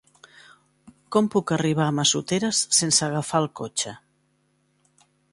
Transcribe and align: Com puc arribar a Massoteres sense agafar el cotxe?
Com 1.15 1.27
puc 1.35 1.51
arribar 1.57 1.85
a 1.87 1.93
Massoteres 1.97 2.61
sense 2.77 3.05
agafar 3.09 3.41
el 3.43 3.49
cotxe? 3.61 3.93